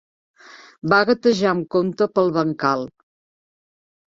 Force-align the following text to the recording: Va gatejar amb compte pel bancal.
Va 0.93 1.01
gatejar 1.09 1.51
amb 1.57 1.67
compte 1.75 2.09
pel 2.17 2.33
bancal. 2.39 2.89